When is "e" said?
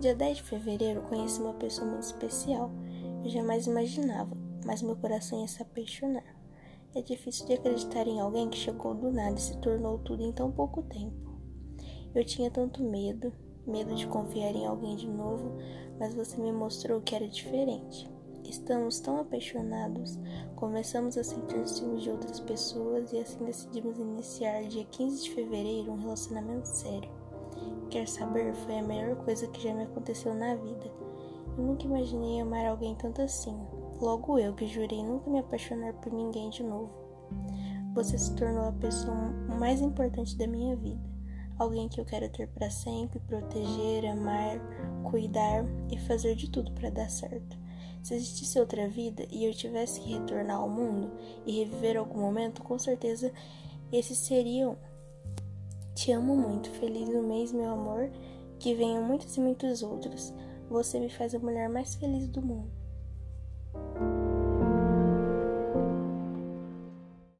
9.36-9.40, 23.12-23.18, 45.88-45.96, 49.30-49.44, 51.46-51.60, 59.36-59.40